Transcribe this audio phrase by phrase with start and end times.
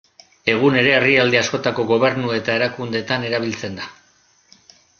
[0.53, 3.87] Egun ere herrialde askotako gobernu eta erakundeetan erabiltzen da.